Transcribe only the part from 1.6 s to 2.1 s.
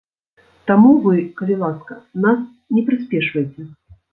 ласка,